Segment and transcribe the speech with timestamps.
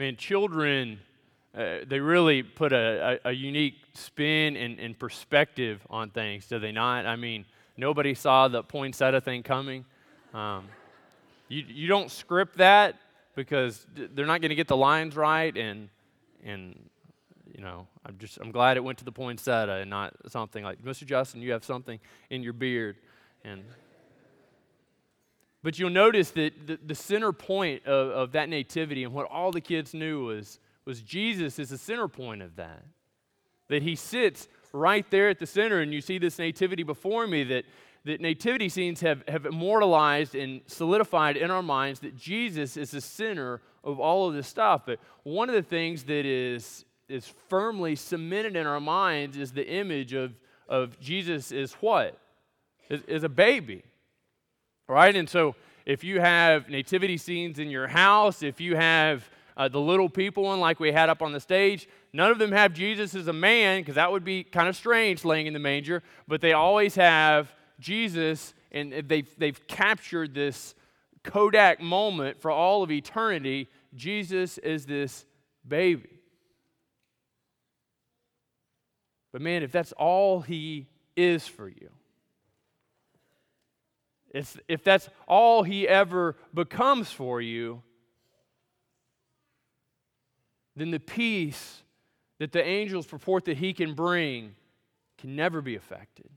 [0.00, 0.98] man, children,
[1.54, 6.58] uh, they really put a, a, a unique spin and, and, perspective on things, do
[6.58, 7.04] they not?
[7.04, 7.44] I mean,
[7.76, 9.84] nobody saw the poinsettia thing coming.
[10.32, 10.68] Um,
[11.48, 12.96] you, you don't script that
[13.34, 15.90] because they're not going to get the lines right, and,
[16.42, 16.78] and
[17.54, 20.82] you know, I'm just I'm glad it went to the poinsettia and not something like
[20.82, 21.04] Mr.
[21.04, 22.96] Justin, you have something in your beard,
[23.44, 23.62] and
[25.62, 29.50] but you'll notice that the, the center point of, of that nativity and what all
[29.50, 32.82] the kids knew was, was Jesus is the center point of that.
[33.68, 37.44] That he sits right there at the center, and you see this nativity before me
[37.44, 37.64] that,
[38.04, 43.00] that nativity scenes have, have immortalized and solidified in our minds that Jesus is the
[43.00, 44.82] center of all of this stuff.
[44.86, 49.68] But one of the things that is, is firmly cemented in our minds is the
[49.68, 50.32] image of,
[50.68, 52.18] of Jesus is what?
[52.88, 53.84] Is, is a baby.
[54.90, 55.14] Right?
[55.14, 55.54] And so
[55.86, 60.42] if you have nativity scenes in your house, if you have uh, the little people
[60.42, 63.32] one like we had up on the stage, none of them have Jesus as a
[63.32, 66.96] man because that would be kind of strange laying in the manger, but they always
[66.96, 70.74] have Jesus and they've, they've captured this
[71.22, 73.68] Kodak moment for all of eternity.
[73.94, 75.24] Jesus is this
[75.66, 76.18] baby.
[79.32, 81.90] But man, if that's all he is for you,
[84.30, 87.82] if, if that's all he ever becomes for you,
[90.76, 91.82] then the peace
[92.38, 94.54] that the angels purport that he can bring
[95.18, 96.30] can never be affected.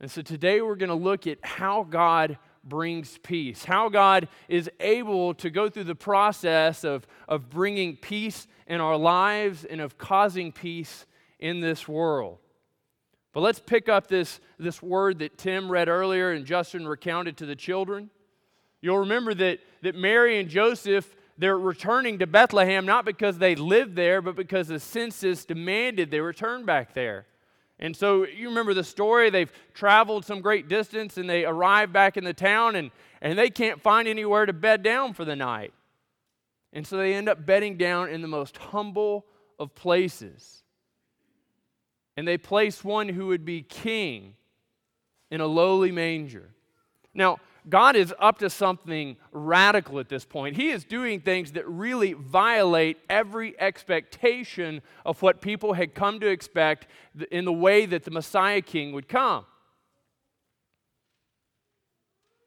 [0.00, 4.70] And so today we're going to look at how God brings peace, how God is
[4.80, 9.98] able to go through the process of, of bringing peace in our lives and of
[9.98, 11.06] causing peace
[11.38, 12.38] in this world.
[13.32, 17.46] But let's pick up this, this word that Tim read earlier and Justin recounted to
[17.46, 18.10] the children.
[18.80, 23.94] You'll remember that, that Mary and Joseph, they're returning to Bethlehem not because they lived
[23.94, 27.26] there, but because the census demanded they return back there.
[27.78, 29.30] And so you remember the story.
[29.30, 32.90] They've traveled some great distance and they arrive back in the town and,
[33.22, 35.72] and they can't find anywhere to bed down for the night.
[36.72, 39.24] And so they end up bedding down in the most humble
[39.58, 40.62] of places
[42.20, 44.34] and they placed one who would be king
[45.30, 46.50] in a lowly manger.
[47.14, 50.54] Now, God is up to something radical at this point.
[50.54, 56.26] He is doing things that really violate every expectation of what people had come to
[56.26, 56.88] expect
[57.30, 59.46] in the way that the Messiah King would come.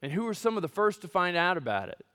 [0.04, 2.06] And who were some of the first to find out about it?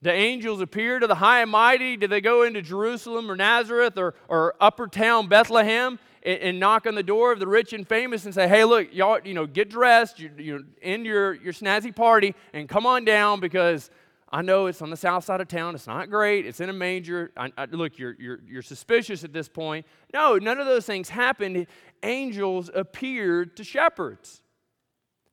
[0.00, 1.96] The angels appear to the high and mighty.
[1.96, 6.86] Do they go into Jerusalem or Nazareth or, or upper town Bethlehem and, and, knock
[6.86, 9.46] on the door of the rich and famous and say, hey, look, y'all, you know,
[9.46, 13.90] get dressed, you, you end your, your snazzy party and come on down because
[14.30, 15.74] I know it's on the south side of town.
[15.74, 16.46] It's not great.
[16.46, 17.32] It's in a manger.
[17.36, 19.84] I, I, look, you're, you're, you're suspicious at this point.
[20.14, 21.66] No, none of those things happened.
[22.04, 24.42] Angels appeared to shepherds.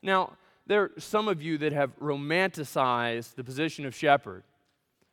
[0.02, 0.34] Now,
[0.66, 4.44] there are some of you that have romanticized the position of shepherd.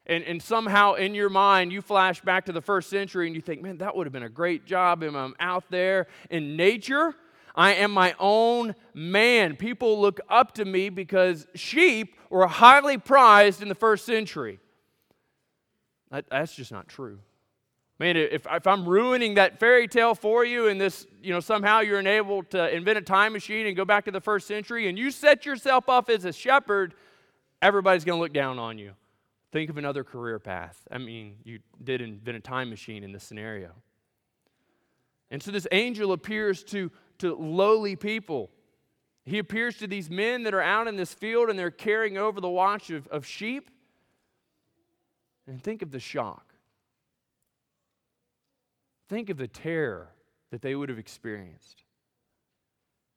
[0.07, 3.43] And, and somehow in your mind, you flash back to the first century and you
[3.43, 5.03] think, man, that would have been a great job.
[5.03, 7.15] And I'm out there in nature.
[7.55, 9.57] I am my own man.
[9.57, 14.59] People look up to me because sheep were highly prized in the first century.
[16.11, 17.21] That, that's just not true.
[17.99, 21.81] Man, if, if I'm ruining that fairy tale for you and this, you know, somehow
[21.81, 24.99] you're enabled to invent a time machine and go back to the first century and
[24.99, 26.95] you set yourself up as a shepherd,
[27.61, 28.93] everybody's going to look down on you.
[29.53, 30.81] Think of another career path.
[30.91, 33.73] I mean, you did invent a time machine in this scenario.
[35.31, 38.51] And so this angel appears to, to lowly people.
[39.25, 42.41] He appears to these men that are out in this field and they're carrying over
[42.41, 43.71] the watch of, of sheep.
[45.47, 46.55] And think of the shock.
[49.09, 50.09] Think of the terror
[50.51, 51.85] that they would have experienced.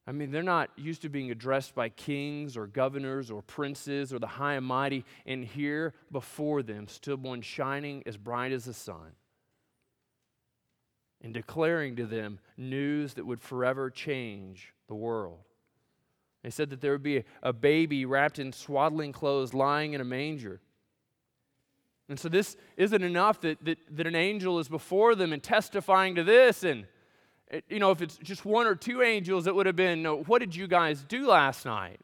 [0.07, 4.19] I mean, they're not used to being addressed by kings or governors or princes or
[4.19, 8.73] the high and mighty, and here before them stood one shining as bright as the
[8.73, 9.13] sun
[11.21, 15.39] and declaring to them news that would forever change the world.
[16.43, 20.05] They said that there would be a, baby wrapped in swaddling clothes lying in a
[20.05, 20.61] manger.
[22.07, 26.13] And so, this isn't enough that, that, that an angel is before them and testifying
[26.13, 26.85] to this and
[27.69, 30.55] you know, if it's just one or two angels, it would have been, what did
[30.55, 31.99] you guys do last night?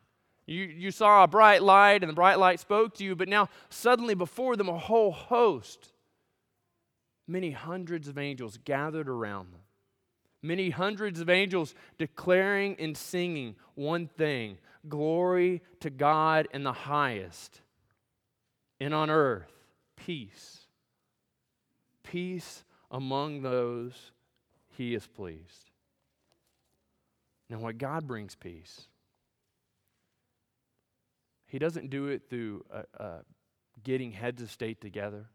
[0.45, 3.49] You, you saw a bright light, and the bright light spoke to you, but now
[3.69, 5.93] suddenly before them, a whole host,
[7.27, 9.61] many hundreds of angels gathered around them.
[10.41, 14.57] Many hundreds of angels declaring and singing one thing
[14.89, 17.61] glory to God in the highest,
[18.79, 19.51] and on earth
[19.95, 20.61] peace.
[22.03, 24.11] Peace among those
[24.77, 25.69] he is pleased.
[27.49, 28.87] Now, what God brings peace,
[31.47, 33.17] he doesn't do it through uh, uh,
[33.83, 35.25] getting heads of state together.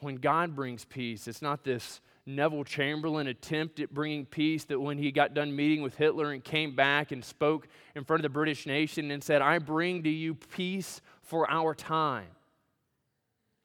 [0.00, 4.98] When God brings peace, it's not this Neville Chamberlain attempt at bringing peace that when
[4.98, 8.34] he got done meeting with Hitler and came back and spoke in front of the
[8.34, 12.28] British nation and said, I bring to you peace for our time.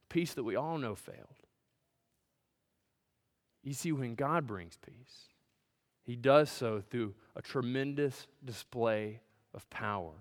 [0.09, 1.43] Peace that we all know failed.
[3.63, 5.30] You see, when God brings peace,
[6.04, 9.21] he does so through a tremendous display
[9.54, 10.12] of power.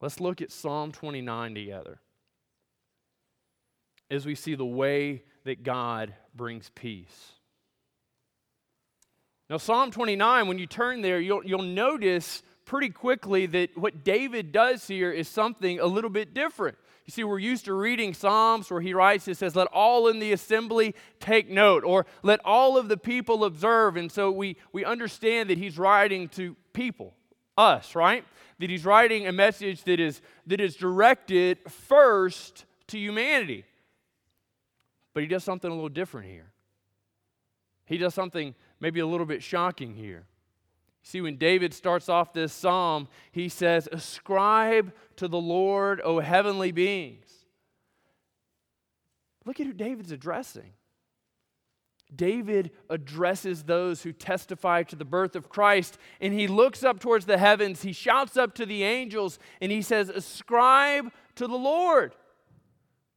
[0.00, 2.00] Let's look at Psalm 29 together
[4.10, 7.32] as we see the way that God brings peace.
[9.48, 14.52] Now, Psalm 29, when you turn there, you'll, you'll notice pretty quickly that what David
[14.52, 16.76] does here is something a little bit different.
[17.04, 20.20] You see, we're used to reading Psalms where he writes, it says, Let all in
[20.20, 23.96] the assembly take note, or let all of the people observe.
[23.96, 27.14] And so we, we understand that he's writing to people,
[27.58, 28.24] us, right?
[28.60, 33.64] That he's writing a message that is, that is directed first to humanity.
[35.12, 36.52] But he does something a little different here.
[37.84, 40.24] He does something maybe a little bit shocking here.
[41.02, 46.72] See, when David starts off this psalm, he says, Ascribe to the Lord, O heavenly
[46.72, 47.26] beings.
[49.44, 50.72] Look at who David's addressing.
[52.14, 57.24] David addresses those who testify to the birth of Christ, and he looks up towards
[57.24, 62.14] the heavens, he shouts up to the angels, and he says, Ascribe to the Lord.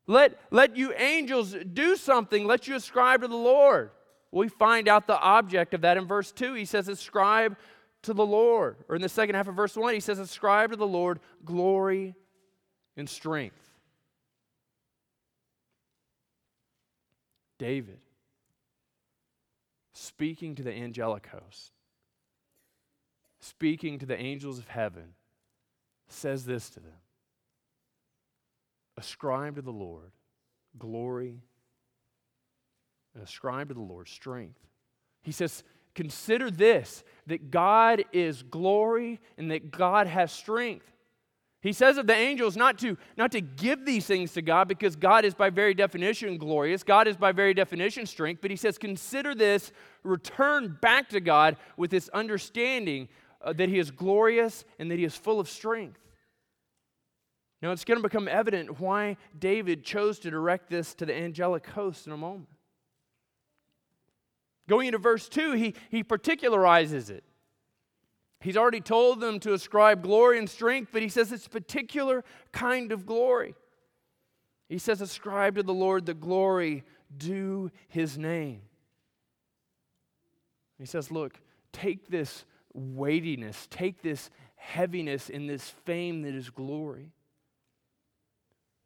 [0.07, 3.91] Let, let you angels do something, let you ascribe to the Lord.
[4.31, 6.53] We find out the object of that in verse 2.
[6.53, 7.57] He says, Ascribe
[8.05, 8.77] to the Lord.
[8.87, 12.15] Or in the second half of verse 1, he says, Ascribe to the Lord glory
[12.97, 13.55] and strength.
[17.57, 17.99] David,
[19.93, 21.71] speaking to the angelic host,
[23.39, 25.13] speaking to the angels of heaven,
[26.07, 26.99] says this to them
[28.97, 30.11] Ascribe to the Lord
[30.77, 31.41] glory
[33.13, 34.59] and ascribe to the Lord strength.
[35.21, 35.63] He says,
[35.95, 40.85] Consider this that God is glory and that God has strength.
[41.61, 44.95] He says of the angels not to, not to give these things to God because
[44.95, 46.83] God is by very definition glorious.
[46.83, 48.39] God is by very definition strength.
[48.39, 49.71] But he says, consider this,
[50.03, 53.09] return back to God with this understanding
[53.41, 55.99] uh, that he is glorious and that he is full of strength.
[57.63, 61.65] Now, it's going to become evident why David chose to direct this to the angelic
[61.65, 62.49] host in a moment.
[64.67, 67.23] Going into verse 2, he, he particularizes it.
[68.39, 72.23] He's already told them to ascribe glory and strength, but he says it's a particular
[72.51, 73.55] kind of glory.
[74.69, 76.83] He says, Ascribe to the Lord the glory
[77.15, 78.61] due his name.
[80.77, 81.39] He says, Look,
[81.71, 87.11] take this weightiness, take this heaviness in this fame that is glory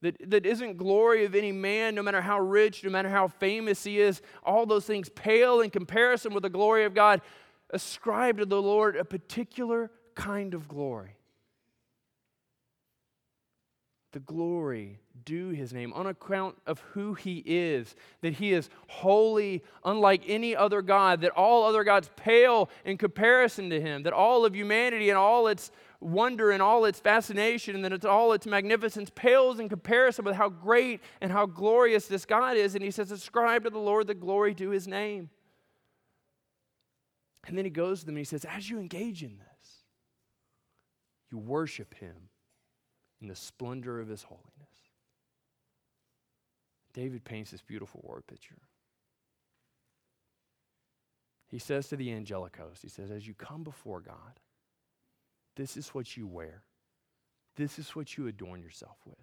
[0.02, 3.84] that, that isn't glory of any man, no matter how rich, no matter how famous
[3.84, 7.22] he is, all those things pale in comparison with the glory of God.
[7.72, 11.16] Ascribe to the Lord a particular kind of glory.
[14.12, 19.64] The glory due his name on account of who he is, that he is holy,
[19.86, 24.46] unlike any other God, that all other gods pale in comparison to him, that all
[24.46, 25.72] of humanity and all its
[26.02, 30.36] wonder and all its fascination and then it's all its magnificence pales in comparison with
[30.36, 32.76] how great and how glorious this God is.
[32.76, 35.30] And he says, Ascribe to the Lord the glory to his name.
[37.48, 39.84] And then he goes to them and he says, As you engage in this,
[41.32, 42.30] you worship him
[43.22, 44.46] in the splendor of his holiness.
[46.94, 48.58] David paints this beautiful word picture.
[51.48, 54.40] He says to the angelic host, He says, As you come before God,
[55.60, 56.64] this is what you wear.
[57.58, 59.18] This is what you adorn yourself with.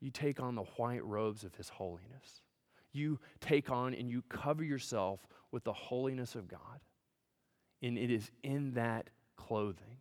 [0.00, 2.40] You take on the white robes of His holiness.
[2.92, 5.20] You take on and you cover yourself
[5.52, 6.80] with the holiness of God.
[7.82, 9.98] And it is in that clothing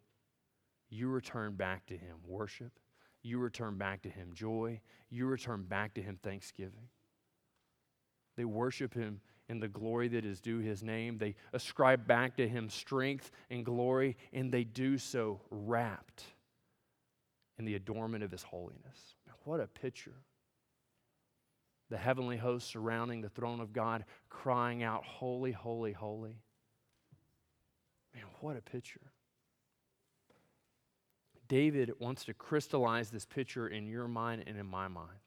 [0.89, 2.71] you return back to Him worship,
[3.21, 4.79] you return back to Him joy,
[5.09, 6.87] you return back to Him thanksgiving.
[8.37, 9.19] They worship Him
[9.49, 11.17] in the glory that is due his name.
[11.17, 16.23] They ascribe back to him strength and glory, and they do so wrapped
[17.57, 19.15] in the adornment of his holiness.
[19.43, 20.15] What a picture.
[21.89, 26.41] The heavenly hosts surrounding the throne of God, crying out, Holy, holy, holy.
[28.13, 29.13] Man, what a picture.
[31.47, 35.26] David wants to crystallize this picture in your mind and in my mind.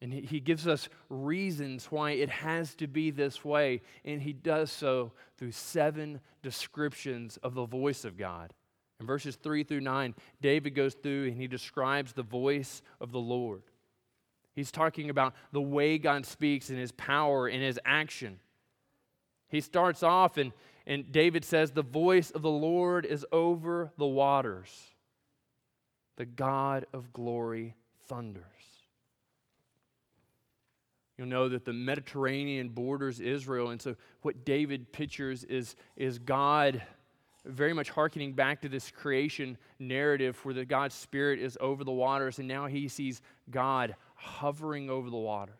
[0.00, 3.82] And he, gives us reasons why it has to be this way.
[4.04, 8.52] And he does so through seven descriptions of the voice of God.
[9.00, 13.18] In verses 3 through 9, David goes through and he describes the voice of the
[13.18, 13.62] Lord.
[14.54, 18.40] He's talking about the way God speaks and his power and his action.
[19.48, 20.52] He starts off and,
[20.86, 24.70] and David says, The voice of the Lord is over the waters.
[26.16, 27.76] The God of glory
[28.08, 28.44] thunders.
[31.18, 33.70] You'll know that the Mediterranean borders Israel.
[33.70, 36.80] And so, what David pictures is, is God
[37.44, 41.92] very much harkening back to this creation narrative where the God's Spirit is over the
[41.92, 43.20] waters, and now he sees
[43.50, 45.54] God hovering over the waters.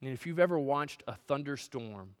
[0.00, 2.14] And if you've ever watched a thunderstorm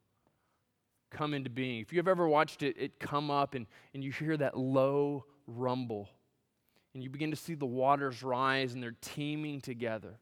[1.10, 4.36] come into being, if you've ever watched it, it come up and, and you hear
[4.36, 6.08] that low rumble,
[6.92, 10.18] and you begin to see the waters rise and they're teeming together.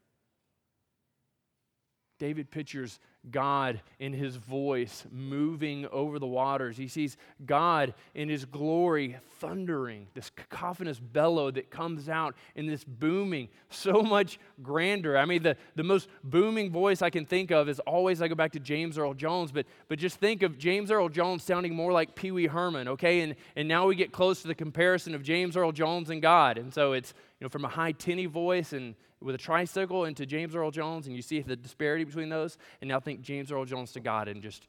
[2.17, 2.99] David pictures
[3.31, 6.77] God in his voice moving over the waters.
[6.77, 12.83] He sees God in his glory thundering, this cacophonous bellow that comes out in this
[12.83, 15.17] booming, so much grander.
[15.17, 18.35] I mean, the, the most booming voice I can think of is always I go
[18.35, 21.91] back to James Earl Jones, but, but just think of James Earl Jones sounding more
[21.91, 23.21] like Pee Wee Herman, okay?
[23.21, 26.57] And, and now we get close to the comparison of James Earl Jones and God.
[26.57, 30.25] And so it's, you know, from a high tinny voice and with a tricycle into
[30.25, 33.65] James Earl Jones, and you see the disparity between those, and now think James Earl
[33.65, 34.67] Jones to God, and just,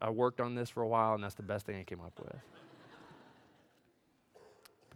[0.00, 2.18] I worked on this for a while, and that's the best thing I came up
[2.18, 2.40] with.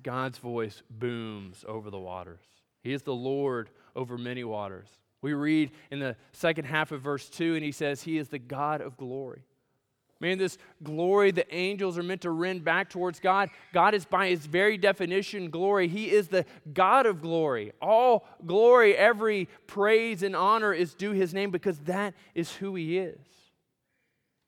[0.02, 2.40] God's voice booms over the waters.
[2.82, 4.88] He is the Lord over many waters.
[5.20, 8.38] We read in the second half of verse 2, and he says, He is the
[8.38, 9.42] God of glory.
[10.20, 13.48] Man, this glory the angels are meant to rend back towards God.
[13.72, 15.88] God is, by his very definition, glory.
[15.88, 17.72] He is the God of glory.
[17.80, 22.98] All glory, every praise and honor is due his name because that is who he
[22.98, 23.18] is.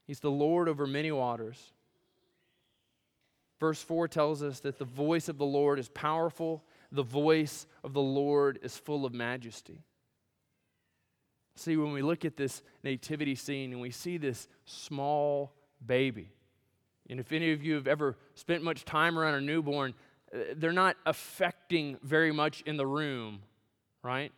[0.06, 1.72] He's the Lord over many waters.
[3.58, 7.94] Verse 4 tells us that the voice of the Lord is powerful, the voice of
[7.94, 9.84] the Lord is full of majesty.
[11.54, 15.54] See, when we look at this nativity scene and we see this small
[15.86, 16.30] baby.
[17.08, 19.94] And if any of you have ever spent much time around a newborn,
[20.34, 23.40] uh, they're not affecting very much in the room,
[24.02, 24.32] right?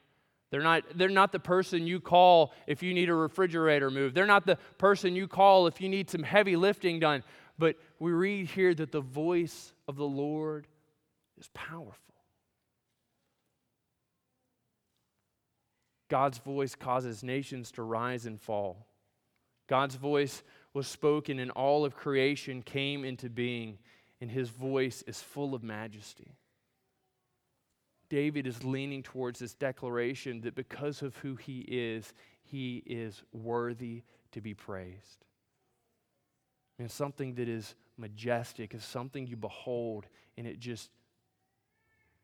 [0.51, 4.15] They're not, they're not the person you call if you need a refrigerator moved.
[4.15, 7.23] They're not the person you call if you need some heavy lifting done.
[7.59, 10.67] But we read here that the voice of the Lord
[11.39, 12.15] is powerful.
[16.09, 18.87] God's voice causes nations to rise and fall.
[19.67, 20.43] God's voice
[20.75, 23.79] was spoken and all of creation came into being,
[24.21, 26.37] and his voice is full of majesty.
[28.11, 32.13] David is leaning towards this declaration that because of who he is,
[32.43, 34.03] he is worthy
[34.33, 35.25] to be praised.
[36.79, 40.91] And something that is majestic is something you behold, and it just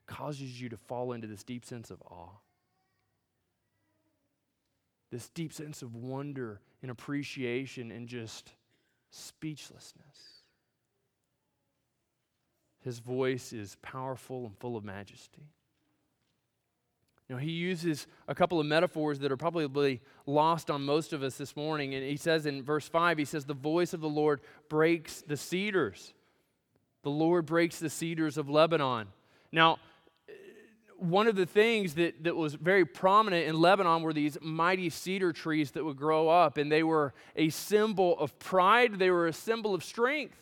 [0.06, 2.36] causes you to fall into this deep sense of awe
[5.10, 8.52] this deep sense of wonder and appreciation and just
[9.10, 10.40] speechlessness.
[12.82, 15.50] His voice is powerful and full of majesty.
[17.28, 21.22] You know, he uses a couple of metaphors that are probably lost on most of
[21.22, 21.94] us this morning.
[21.94, 25.36] And he says in verse 5, he says, The voice of the Lord breaks the
[25.36, 26.12] cedars.
[27.04, 29.08] The Lord breaks the cedars of Lebanon.
[29.52, 29.78] Now,
[31.00, 35.32] one of the things that, that was very prominent in Lebanon were these mighty cedar
[35.32, 39.32] trees that would grow up, and they were a symbol of pride, they were a
[39.32, 40.36] symbol of strength.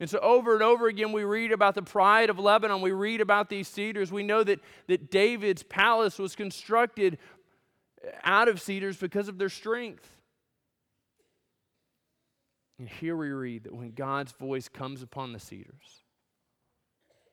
[0.00, 2.82] And so, over and over again, we read about the pride of Lebanon.
[2.82, 4.12] We read about these cedars.
[4.12, 7.18] We know that, that David's palace was constructed
[8.22, 10.08] out of cedars because of their strength.
[12.78, 16.04] And here we read that when God's voice comes upon the cedars,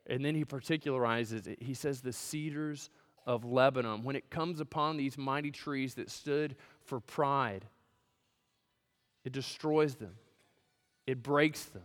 [0.07, 1.61] and then he particularizes it.
[1.61, 2.89] He says, the cedars
[3.25, 4.03] of Lebanon.
[4.03, 7.65] When it comes upon these mighty trees that stood for pride,
[9.23, 10.15] it destroys them,
[11.07, 11.83] it breaks them,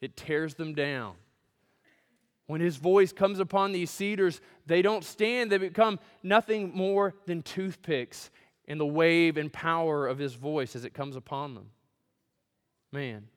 [0.00, 1.14] it tears them down.
[2.46, 7.42] When his voice comes upon these cedars, they don't stand, they become nothing more than
[7.42, 8.30] toothpicks
[8.64, 11.70] in the wave and power of his voice as it comes upon them.
[12.92, 13.28] Man,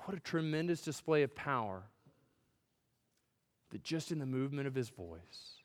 [0.00, 1.84] what a tremendous display of power
[3.72, 5.62] that just in the movement of his voice,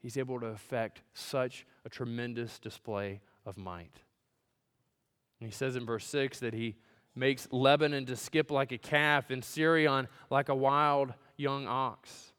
[0.00, 3.96] he's able to effect such a tremendous display of might.
[5.40, 6.76] And he says in verse 6 that he
[7.16, 12.32] makes Lebanon to skip like a calf and Sirion like a wild young ox.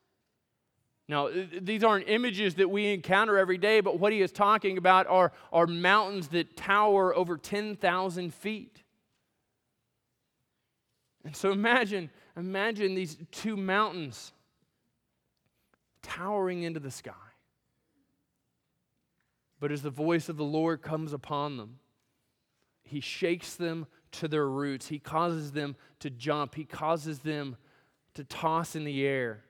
[1.07, 1.29] Now,
[1.61, 5.31] these aren't images that we encounter every day, but what he is talking about are,
[5.53, 8.81] are mountains that tower over 10,000 feet.
[11.23, 14.31] And so imagine, imagine these two mountains
[16.05, 17.13] towering into the sky.
[19.59, 21.79] But as the voice of the Lord comes upon them,
[22.83, 24.87] he shakes them to their roots.
[24.87, 26.55] He causes them to jump.
[26.55, 27.57] He causes them
[28.13, 29.43] to toss in the air.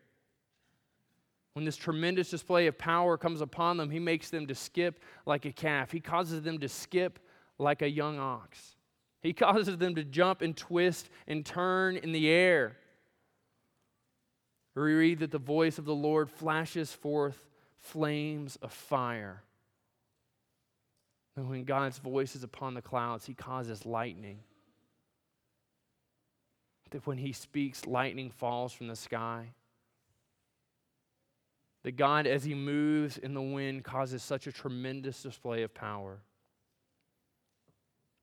[1.53, 5.45] When this tremendous display of power comes upon them, he makes them to skip like
[5.45, 5.91] a calf.
[5.91, 7.19] He causes them to skip
[7.57, 8.75] like a young ox.
[9.21, 12.77] He causes them to jump and twist and turn in the air.
[14.75, 17.39] We read that the voice of the Lord flashes forth
[17.77, 19.41] flames of fire.
[21.37, 24.39] And when God's voice is upon the clouds, he causes lightning.
[26.91, 29.47] That when he speaks, lightning falls from the sky.
[31.83, 36.19] That God, as he moves in the wind, causes such a tremendous display of power.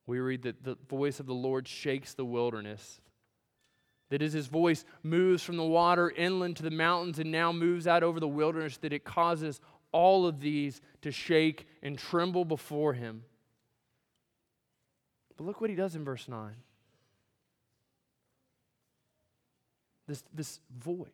[0.06, 3.00] We read that the voice of the Lord shakes the wilderness.
[4.12, 7.86] That as his voice moves from the water inland to the mountains and now moves
[7.86, 9.58] out over the wilderness, that it causes
[9.90, 13.24] all of these to shake and tremble before him.
[15.38, 16.52] But look what he does in verse 9.
[20.06, 21.08] This, this voice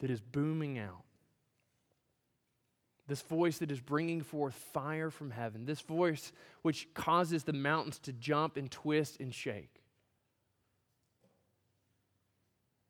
[0.00, 1.04] that is booming out.
[3.06, 5.66] This voice that is bringing forth fire from heaven.
[5.66, 9.77] This voice which causes the mountains to jump and twist and shake.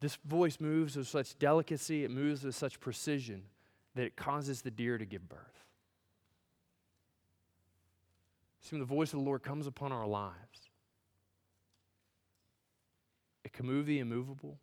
[0.00, 3.42] This voice moves with such delicacy, it moves with such precision
[3.94, 5.64] that it causes the deer to give birth.
[8.60, 10.70] See, when the voice of the Lord comes upon our lives,
[13.44, 14.58] it can move the immovable,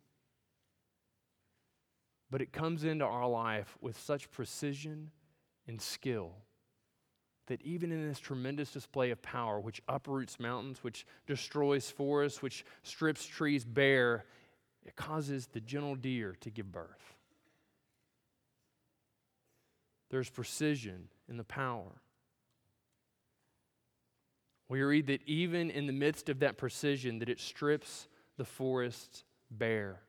[2.30, 5.10] but it comes into our life with such precision
[5.66, 6.32] and skill
[7.46, 12.64] that even in this tremendous display of power, which uproots mountains, which destroys forests, which
[12.82, 14.24] strips trees bare,
[14.86, 17.14] it causes the gentle deer to give birth.
[20.10, 22.00] There's precision in the power.
[24.68, 29.24] We read that even in the midst of that precision, that it strips the forest
[29.50, 30.00] bare.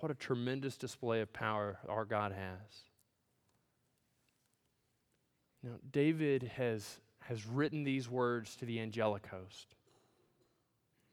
[0.00, 2.84] What a tremendous display of power our God has.
[5.62, 9.74] Now, David has, has written these words to the angelic host.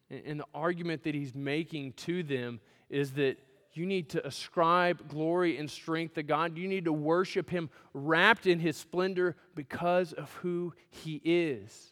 [0.09, 3.37] And, the argument that he's making to them is that
[3.75, 6.57] you need to ascribe glory and strength to God.
[6.57, 11.91] You need to worship Him wrapped in His splendor because of who He is.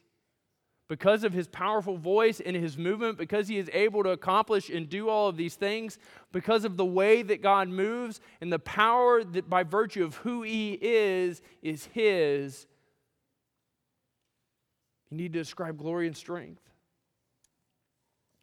[0.88, 4.88] Because of His powerful voice and His movement, because He is able to accomplish and
[4.88, 5.98] do all of these things,
[6.32, 10.44] because of the way that God moves and the power that by virtue of who
[10.44, 12.66] He is, is His.
[15.10, 16.62] You need to ascribe glory and strength.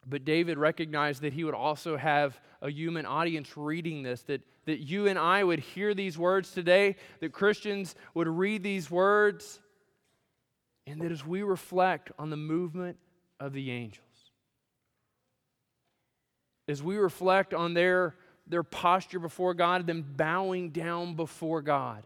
[0.07, 4.81] But David recognized that he would also have a human audience reading this, that, that
[4.81, 9.61] you and I would hear these words today, that Christians would read these words,
[10.87, 12.97] and that as we reflect on the movement
[13.39, 14.07] of the angels,
[16.67, 18.15] as we reflect on their,
[18.47, 22.05] their posture before God, them bowing down before God,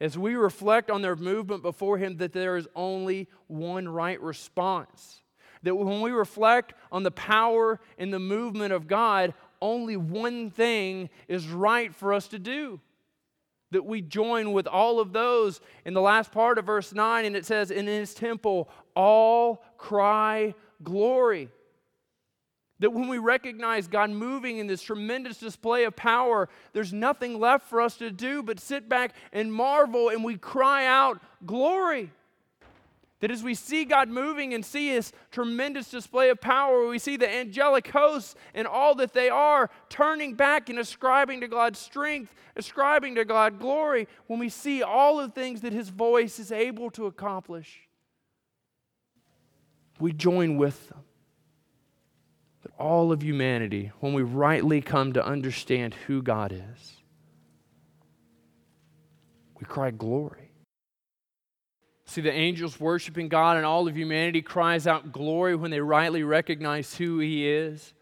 [0.00, 5.22] as we reflect on their movement before Him, that there is only one right response
[5.66, 11.10] that when we reflect on the power and the movement of God, only one thing
[11.26, 12.80] is right for us to do.
[13.72, 17.34] That we join with all of those in the last part of verse 9, and
[17.34, 21.48] it says, In his temple, all cry glory.
[22.78, 27.68] That when we recognize God moving in this tremendous display of power, there's nothing left
[27.68, 32.12] for us to do but sit back and marvel, and we cry out, Glory.
[33.26, 37.16] That as we see God moving and see His tremendous display of power, we see
[37.16, 42.32] the angelic hosts and all that they are turning back and ascribing to God strength,
[42.54, 46.88] ascribing to God glory, when we see all the things that His voice is able
[46.92, 47.88] to accomplish,
[49.98, 51.00] we join with them.
[52.78, 56.92] All of humanity, when we rightly come to understand who God is,
[59.58, 60.45] we cry glory.
[62.06, 66.22] See the angels worshiping God, and all of humanity cries out glory when they rightly
[66.22, 67.92] recognize who He is.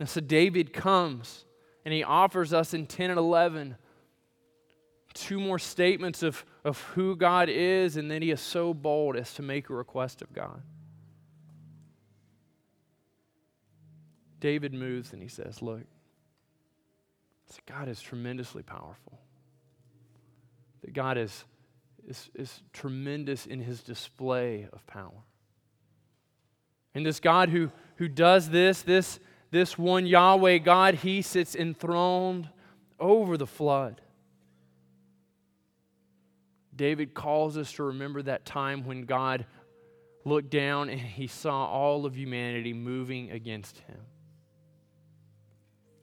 [0.00, 1.44] And so David comes
[1.84, 3.76] and he offers us in 10 and 11
[5.14, 9.32] two more statements of, of who God is, and then he is so bold as
[9.34, 10.60] to make a request of God.
[14.40, 15.82] David moves and he says, Look,
[17.66, 19.20] God is tremendously powerful.
[20.82, 21.44] That God is,
[22.08, 25.24] is, is tremendous in his display of power.
[26.94, 29.18] And this God who, who does this, this,
[29.50, 32.48] this one Yahweh God, he sits enthroned
[33.00, 34.00] over the flood.
[36.76, 39.46] David calls us to remember that time when God
[40.24, 44.00] looked down and he saw all of humanity moving against him.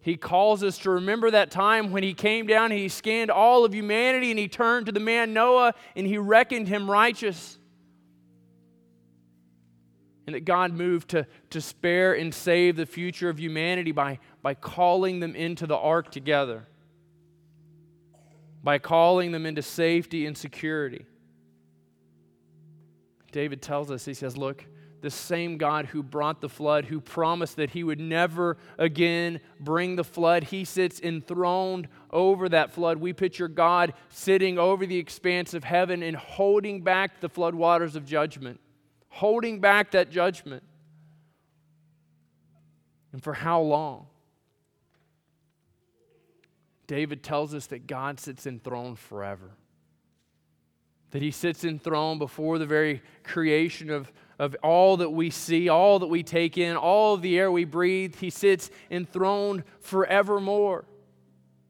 [0.02, 3.74] He calls us to remember that time when he came down he scanned all of
[3.74, 7.58] humanity and he turned to the man Noah and he reckoned him righteous.
[10.26, 14.54] And that God moved to, to spare and save the future of humanity by, by
[14.54, 16.68] calling them into the ark together
[18.64, 21.06] by calling them into safety and security.
[23.32, 24.66] David tells us, he says, Look,
[25.02, 29.96] the same God who brought the flood, who promised that he would never again bring
[29.96, 32.98] the flood, he sits enthroned over that flood.
[32.98, 37.96] We picture God sitting over the expanse of heaven and holding back the flood waters
[37.96, 38.60] of judgment,
[39.10, 40.64] holding back that judgment.
[43.12, 44.08] And for how long?
[46.88, 49.52] David tells us that God sits enthroned forever.
[51.12, 54.12] That he sits enthroned before the very creation of,
[54.42, 57.64] of all that we see, all that we take in, all of the air we
[57.64, 58.16] breathe.
[58.16, 60.86] He sits enthroned forevermore.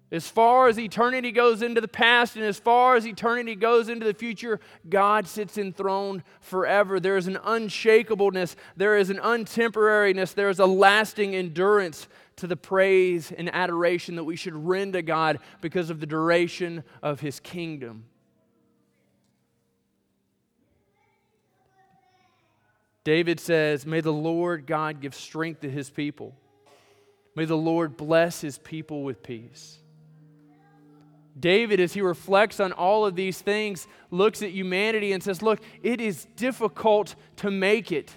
[0.09, 4.05] As far as eternity goes into the past and as far as eternity goes into
[4.05, 7.01] the future, God sits enthroned forever.
[7.01, 12.07] There is an unshakableness, there is an untemporariness, there is a lasting endurance
[12.37, 16.85] to the praise and adoration that we should render to God because of the duration
[17.03, 18.05] of his kingdom.
[23.03, 26.35] David says, May the Lord God give strength to his people.
[27.35, 29.79] May the Lord bless his people with peace.
[31.39, 35.61] David, as he reflects on all of these things, looks at humanity and says, Look,
[35.81, 38.11] it is difficult to make it.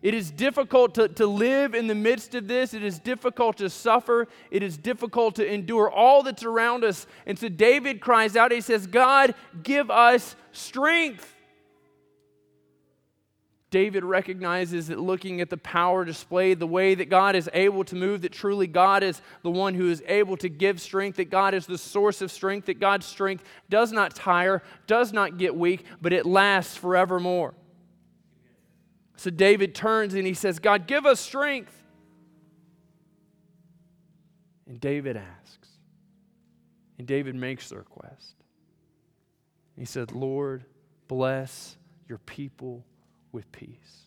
[0.00, 2.72] It is difficult to, to live in the midst of this.
[2.72, 4.28] It is difficult to suffer.
[4.50, 7.06] It is difficult to endure all that's around us.
[7.26, 11.34] And so David cries out, he says, God, give us strength.
[13.70, 17.94] David recognizes that looking at the power displayed, the way that God is able to
[17.96, 21.52] move, that truly God is the one who is able to give strength, that God
[21.52, 25.84] is the source of strength, that God's strength does not tire, does not get weak,
[26.00, 27.54] but it lasts forevermore.
[29.16, 31.74] So David turns and he says, God, give us strength.
[34.66, 35.68] And David asks,
[36.98, 38.34] and David makes the request.
[39.76, 40.64] He said, Lord,
[41.06, 41.76] bless
[42.08, 42.84] your people
[43.32, 43.98] with peace.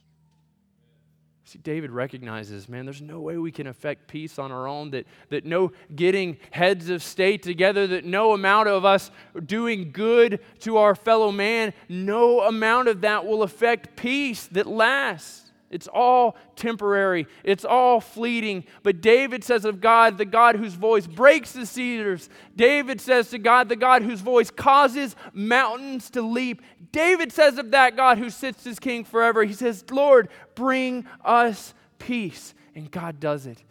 [1.52, 5.06] See, David recognizes, man, there's no way we can affect peace on our own, that,
[5.28, 9.12] that no getting heads of state together, that no amount of us
[9.46, 15.51] doing good to our fellow man, no amount of that will affect peace that lasts.
[15.72, 18.66] It's all temporary, it's all fleeting.
[18.84, 22.30] But David says of God, the God whose voice breaks the cedars.
[22.56, 26.62] David says to God, the God whose voice causes mountains to leap.
[26.92, 31.74] David says of that God who sits as king forever, he says, Lord, bring us
[32.00, 32.54] peace.
[32.76, 33.64] And God does it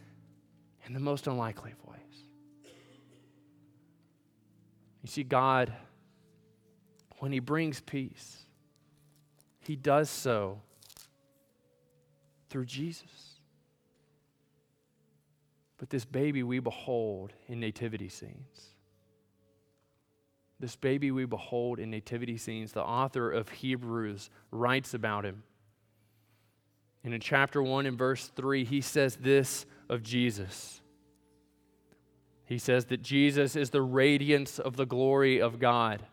[0.86, 2.24] in the most unlikely of ways.
[5.02, 5.70] You see, God,
[7.18, 8.46] when He brings peace,
[9.60, 10.62] He does so
[12.50, 13.38] through Jesus.
[15.78, 18.74] But this baby we behold in nativity scenes.
[20.58, 25.42] This baby we behold in nativity scenes, the author of Hebrews writes about him.
[27.02, 30.82] And in chapter 1 in verse 3, he says this of Jesus.
[32.44, 36.04] He says that Jesus is the radiance of the glory of God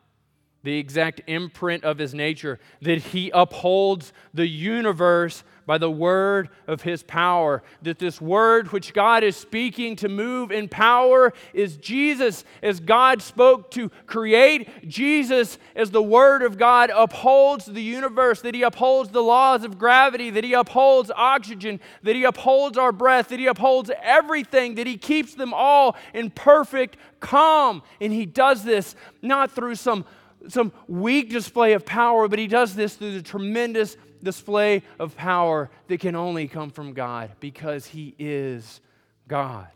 [0.67, 6.82] the exact imprint of his nature, that he upholds the universe by the word of
[6.82, 7.62] his power.
[7.84, 13.21] That this word which God is speaking to move in power is Jesus, as God
[13.21, 14.88] spoke to create.
[14.88, 19.77] Jesus, as the word of God, upholds the universe, that he upholds the laws of
[19.77, 24.88] gravity, that he upholds oxygen, that he upholds our breath, that he upholds everything, that
[24.88, 27.84] he keeps them all in perfect calm.
[27.99, 30.06] And he does this not through some
[30.49, 35.69] some weak display of power, but he does this through the tremendous display of power
[35.88, 38.82] that can only come from God because he is
[39.27, 39.67] God.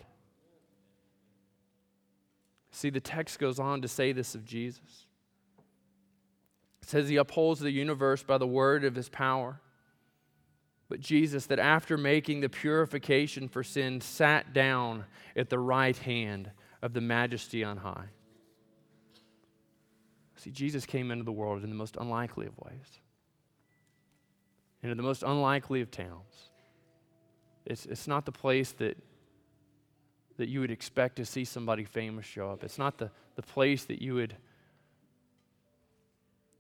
[2.72, 5.06] See, the text goes on to say this of Jesus.
[6.82, 9.60] It says he upholds the universe by the word of his power.
[10.90, 16.52] But Jesus, that after making the purification for sin, sat down at the right hand
[16.82, 18.08] of the majesty on high.
[20.38, 23.00] See, Jesus came into the world in the most unlikely of ways,
[24.84, 26.50] into the most unlikely of towns.
[27.66, 28.98] It's, it's not the place that,
[30.38, 32.64] that you would expect to see somebody famous show up.
[32.64, 34.36] It's not the, the place that you would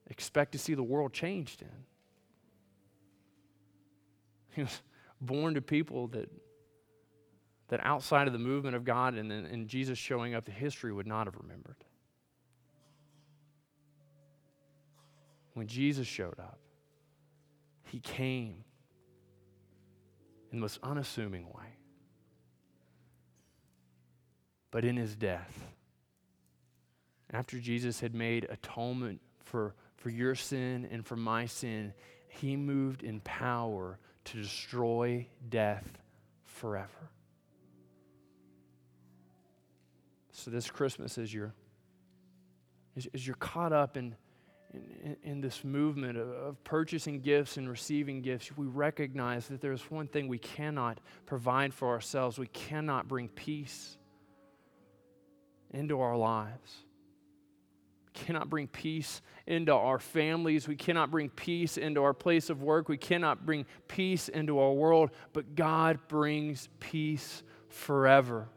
[0.07, 1.67] expect to see the world changed in.
[4.53, 4.81] He was
[5.21, 6.29] born to people that,
[7.69, 11.07] that outside of the movement of God and, and Jesus showing up, the history would
[11.07, 11.77] not have remembered.
[15.53, 16.60] When Jesus showed up,
[17.91, 18.63] he came
[20.51, 21.77] in the most unassuming way.
[24.71, 25.67] But in his death,
[27.33, 31.93] after Jesus had made atonement for, for your sin and for my sin,
[32.29, 35.85] he moved in power to destroy death
[36.45, 37.11] forever.
[40.31, 41.53] So this Christmas, as you're,
[42.95, 44.15] as, you're caught up in
[44.73, 49.81] in, in, this movement of, of purchasing gifts and receiving gifts, we recognize that there's
[49.91, 52.37] one thing we cannot provide for ourselves.
[52.37, 53.97] We cannot bring peace
[55.71, 56.75] into our lives.
[58.05, 60.67] We cannot bring peace into our families.
[60.67, 62.89] We cannot bring peace into our place of work.
[62.89, 65.11] We cannot bring peace into our world.
[65.33, 68.47] But God brings peace forever.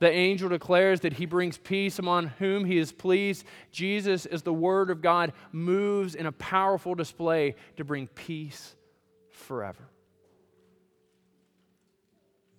[0.00, 3.44] The angel declares that he brings peace among whom he is pleased.
[3.72, 8.76] Jesus, as the Word of God, moves in a powerful display to bring peace
[9.30, 9.88] forever.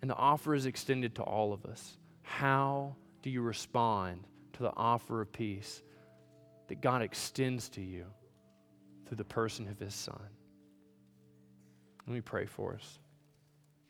[0.02, 1.98] And the offer is extended to all of us.
[2.24, 5.82] How do you respond to the offer of peace
[6.68, 8.06] that God extends to you
[9.06, 10.22] through the person of his Son?
[12.06, 13.00] Let me pray for us.